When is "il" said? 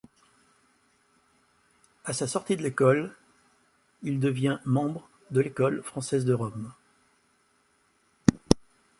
4.01-4.19